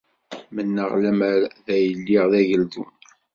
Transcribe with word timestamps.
Mennaɣ 0.55 0.91
lemmer 1.03 1.39
d 1.65 1.67
ay 1.75 1.85
lliɣ 1.97 2.25
d 2.31 2.33
ageldun. 2.39 2.91